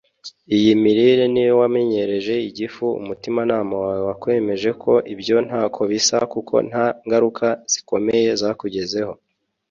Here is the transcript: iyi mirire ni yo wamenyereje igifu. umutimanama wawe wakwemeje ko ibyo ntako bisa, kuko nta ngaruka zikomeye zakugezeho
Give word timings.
iyi 0.57 0.71
mirire 0.81 1.25
ni 1.33 1.41
yo 1.47 1.53
wamenyereje 1.61 2.33
igifu. 2.49 2.85
umutimanama 3.01 3.73
wawe 3.83 4.01
wakwemeje 4.09 4.69
ko 4.83 4.93
ibyo 5.13 5.37
ntako 5.47 5.81
bisa, 5.91 6.17
kuko 6.33 6.55
nta 6.69 6.85
ngaruka 7.05 7.47
zikomeye 7.71 8.29
zakugezeho 8.41 9.13